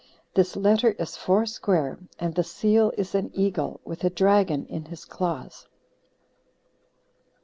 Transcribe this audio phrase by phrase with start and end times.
[0.33, 4.85] This letter is four square; and the seal is an eagle, with a dragon in
[4.85, 5.67] his claws."